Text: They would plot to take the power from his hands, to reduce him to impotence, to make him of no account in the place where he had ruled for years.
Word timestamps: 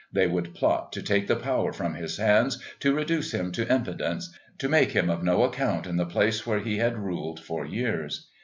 They 0.11 0.25
would 0.25 0.55
plot 0.55 0.91
to 0.93 1.03
take 1.03 1.27
the 1.27 1.35
power 1.35 1.71
from 1.71 1.93
his 1.93 2.17
hands, 2.17 2.57
to 2.79 2.95
reduce 2.95 3.35
him 3.35 3.51
to 3.51 3.71
impotence, 3.71 4.35
to 4.57 4.67
make 4.67 4.93
him 4.93 5.11
of 5.11 5.21
no 5.23 5.43
account 5.43 5.85
in 5.85 5.97
the 5.97 6.07
place 6.07 6.43
where 6.43 6.59
he 6.61 6.77
had 6.79 6.97
ruled 6.97 7.39
for 7.39 7.67
years. 7.67 8.27